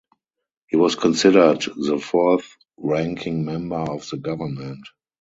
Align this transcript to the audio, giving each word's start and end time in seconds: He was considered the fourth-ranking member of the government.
He 0.69 0.77
was 0.77 0.95
considered 0.95 1.61
the 1.77 1.99
fourth-ranking 1.99 3.45
member 3.45 3.75
of 3.81 4.09
the 4.09 4.17
government. 4.17 4.87